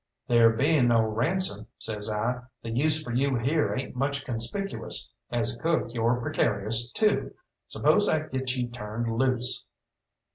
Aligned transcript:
"There 0.27 0.49
being 0.49 0.87
no 0.87 1.03
ransom," 1.05 1.67
says 1.77 2.09
I, 2.09 2.41
"the 2.63 2.71
use 2.71 3.03
for 3.03 3.13
you 3.13 3.35
here 3.35 3.75
ain't 3.77 3.95
much 3.95 4.25
conspicuous. 4.25 5.11
As 5.29 5.53
a 5.55 5.59
cook 5.61 5.93
you're 5.93 6.19
precarious, 6.19 6.89
too. 6.91 7.35
Suppose 7.67 8.09
I 8.09 8.21
get 8.21 8.55
you 8.55 8.67
turned 8.69 9.15
loose?" 9.15 9.63